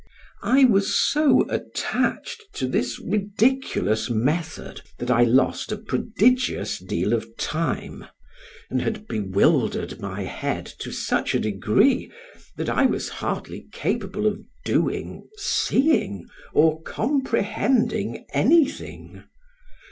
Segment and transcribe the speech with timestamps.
[0.41, 7.37] I was so attached to this ridiculous method, that I lost a prodigious deal of
[7.37, 8.05] time
[8.71, 12.11] and had bewildered my head to such a degree,
[12.57, 19.25] that I was hardly capable of doing, seeing or comprehending anything.